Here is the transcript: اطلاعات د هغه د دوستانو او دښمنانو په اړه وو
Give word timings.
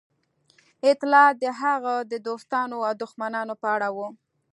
اطلاعات 0.91 1.35
د 1.43 1.45
هغه 1.61 1.95
د 2.11 2.13
دوستانو 2.27 2.77
او 2.87 2.93
دښمنانو 3.01 3.53
په 3.61 3.67
اړه 3.75 3.89
وو 3.95 4.07